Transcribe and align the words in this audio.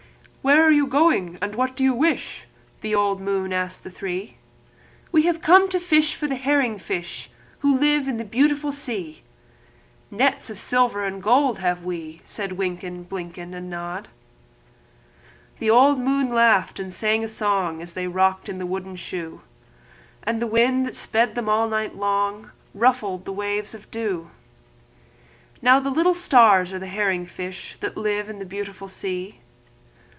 "Where 0.43 0.63
are 0.65 0.71
you 0.71 0.87
going, 0.87 1.37
and 1.39 1.53
what 1.53 1.75
do 1.75 1.83
you 1.83 1.93
wish?" 1.93 2.45
The 2.81 2.95
old 2.95 3.21
moon 3.21 3.53
asked 3.53 3.83
the 3.83 3.91
three. 3.91 4.37
"We 5.11 5.27
have 5.27 5.39
come 5.39 5.69
to 5.69 5.79
fish 5.79 6.15
for 6.15 6.25
the 6.27 6.35
herring 6.35 6.79
fish 6.79 7.29
That 7.61 7.67
live 7.67 8.07
in 8.07 8.17
this 8.17 8.25
beautiful 8.27 8.71
sea; 8.71 9.21
Nets 10.09 10.49
of 10.49 10.57
silver 10.57 11.03
and 11.05 11.21
gold 11.21 11.59
have 11.59 11.85
we," 11.85 12.21
Said 12.25 12.53
Wynken, 12.53 13.03
Blynken, 13.03 13.53
And 13.53 13.69
Nod. 13.69 14.07
The 15.59 15.69
old 15.69 15.99
moon 15.99 16.31
laughed 16.33 16.79
and 16.79 16.91
sung 16.91 17.23
a 17.23 17.27
song, 17.27 17.79
As 17.79 17.93
they 17.93 18.07
rocked 18.07 18.49
in 18.49 18.57
the 18.57 18.65
wooden 18.65 18.95
shoe; 18.95 19.41
And 20.23 20.41
the 20.41 20.47
wind 20.47 20.87
that 20.87 20.95
sped 20.95 21.35
them 21.35 21.49
all 21.49 21.67
night 21.69 21.95
long 21.95 22.49
Ruffled 22.73 23.25
the 23.25 23.31
waves 23.31 23.75
of 23.75 23.91
dew; 23.91 24.31
The 25.61 25.79
little 25.81 26.15
stars 26.15 26.71
were 26.73 26.79
the 26.79 26.87
herring 26.87 27.27
fish 27.27 27.77
That 27.79 27.95
lived 27.95 28.27
in 28.27 28.39
the 28.39 28.45
beautiful 28.45 28.87
sea. 28.87 29.37